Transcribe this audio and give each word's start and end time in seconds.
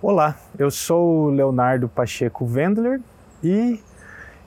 Olá, 0.00 0.36
eu 0.56 0.70
sou 0.70 1.28
Leonardo 1.28 1.88
Pacheco 1.88 2.44
Wendler 2.44 3.00
e 3.42 3.80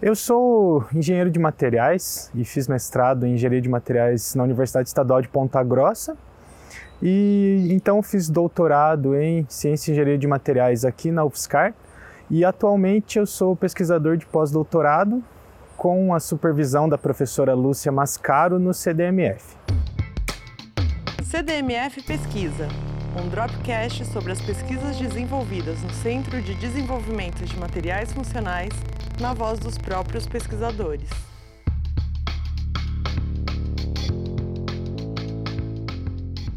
eu 0.02 0.16
sou 0.16 0.86
engenheiro 0.96 1.30
de 1.30 1.40
materiais 1.40 2.32
e 2.34 2.46
fiz 2.46 2.70
mestrado 2.70 3.26
em 3.26 3.34
engenharia 3.34 3.60
de 3.60 3.68
materiais 3.68 4.34
na 4.34 4.44
Universidade 4.44 4.88
Estadual 4.88 5.22
de 5.22 5.28
Ponta 5.28 5.62
Grossa. 5.62 6.16
E 7.02 7.68
então 7.70 8.02
fiz 8.02 8.30
doutorado 8.30 9.14
em 9.14 9.46
ciência 9.50 9.92
e 9.92 9.94
engenharia 9.94 10.18
de 10.18 10.26
materiais 10.26 10.86
aqui 10.86 11.12
na 11.12 11.26
UFSCar 11.26 11.74
e 12.30 12.46
atualmente 12.46 13.20
eu 13.20 13.26
sou 13.26 13.54
pesquisador 13.54 14.16
de 14.16 14.26
pós-doutorado 14.28 15.22
com 15.76 16.14
a 16.14 16.22
supervisão 16.22 16.88
da 16.88 16.98
professora 16.98 17.54
Lúcia 17.54 17.92
Mascaro 17.92 18.58
no 18.58 18.74
CDMF. 18.74 19.58
CDMF 21.26 22.02
Pesquisa, 22.04 22.70
um 23.20 23.28
dropcast 23.28 24.06
sobre 24.06 24.32
as 24.32 24.42
pesquisas 24.42 24.98
desenvolvidas 24.98 25.82
no 25.84 25.90
Centro 25.90 26.42
de 26.42 26.56
Desenvolvimento 26.56 27.44
de 27.44 27.60
Materiais 27.60 28.14
Funcionais 28.14 28.72
na 29.20 29.34
voz 29.34 29.60
dos 29.60 29.78
próprios 29.78 30.26
pesquisadores. 30.26 31.10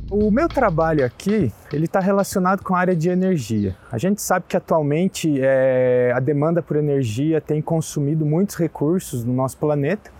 O 0.09 0.31
meu 0.31 0.49
trabalho 0.49 1.05
aqui, 1.05 1.53
ele 1.73 1.87
está 1.87 1.99
relacionado 1.99 2.63
com 2.63 2.73
a 2.77 2.79
área 2.79 2.95
de 2.95 3.09
energia. 3.09 3.77
A 3.91 3.99
gente 3.99 4.23
sabe 4.23 4.47
que 4.49 4.57
atualmente 4.57 5.41
é, 5.43 6.13
a 6.15 6.21
demanda 6.21 6.63
por 6.63 6.77
energia 6.77 7.41
tem 7.41 7.61
consumido 7.61 8.25
muitos 8.25 8.55
recursos 8.55 9.25
no 9.25 9.33
nosso 9.33 9.59
planeta. 9.59 10.13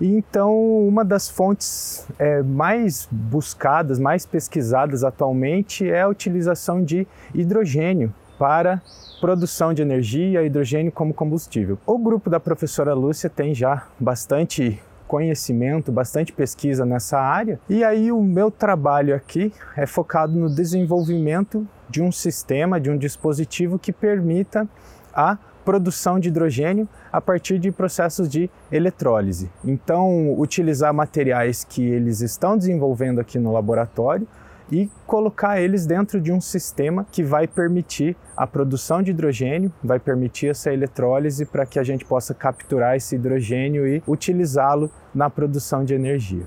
E 0.00 0.06
então, 0.06 0.86
uma 0.86 1.04
das 1.04 1.28
fontes 1.28 2.06
é, 2.18 2.42
mais 2.42 3.08
buscadas, 3.10 3.98
mais 3.98 4.26
pesquisadas 4.26 5.04
atualmente 5.04 5.88
é 5.88 6.02
a 6.02 6.08
utilização 6.08 6.82
de 6.82 7.06
hidrogênio 7.34 8.12
para 8.38 8.82
produção 9.20 9.72
de 9.72 9.82
energia, 9.82 10.42
hidrogênio 10.42 10.92
como 10.92 11.14
combustível. 11.14 11.78
O 11.86 11.98
grupo 11.98 12.28
da 12.28 12.40
professora 12.40 12.92
Lúcia 12.92 13.30
tem 13.30 13.54
já 13.54 13.86
bastante 13.98 14.80
conhecimento, 15.06 15.92
bastante 15.92 16.32
pesquisa 16.32 16.84
nessa 16.84 17.18
área. 17.18 17.60
E 17.68 17.84
aí 17.84 18.10
o 18.10 18.22
meu 18.22 18.50
trabalho 18.50 19.14
aqui 19.14 19.52
é 19.76 19.86
focado 19.86 20.36
no 20.36 20.52
desenvolvimento 20.52 21.66
de 21.88 22.02
um 22.02 22.10
sistema, 22.10 22.80
de 22.80 22.90
um 22.90 22.96
dispositivo 22.96 23.78
que 23.78 23.92
permita 23.92 24.68
a 25.14 25.38
produção 25.64 26.18
de 26.18 26.28
hidrogênio 26.28 26.88
a 27.12 27.20
partir 27.20 27.58
de 27.58 27.72
processos 27.72 28.28
de 28.28 28.50
eletrólise. 28.70 29.50
Então, 29.64 30.38
utilizar 30.38 30.92
materiais 30.92 31.64
que 31.64 31.82
eles 31.82 32.20
estão 32.20 32.56
desenvolvendo 32.56 33.20
aqui 33.20 33.38
no 33.38 33.52
laboratório 33.52 34.26
e 34.70 34.90
colocar 35.06 35.60
eles 35.60 35.86
dentro 35.86 36.20
de 36.20 36.32
um 36.32 36.40
sistema 36.40 37.06
que 37.12 37.22
vai 37.22 37.46
permitir 37.46 38.16
a 38.36 38.46
produção 38.46 39.02
de 39.02 39.10
hidrogênio, 39.10 39.72
vai 39.82 39.98
permitir 39.98 40.48
essa 40.48 40.72
eletrólise 40.72 41.44
para 41.44 41.66
que 41.66 41.78
a 41.78 41.84
gente 41.84 42.04
possa 42.04 42.34
capturar 42.34 42.96
esse 42.96 43.14
hidrogênio 43.14 43.86
e 43.86 44.02
utilizá-lo 44.06 44.90
na 45.14 45.28
produção 45.28 45.84
de 45.84 45.94
energia. 45.94 46.46